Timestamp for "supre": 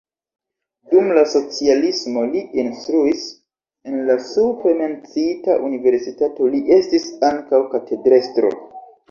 4.31-4.73